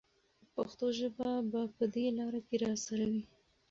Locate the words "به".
1.51-1.61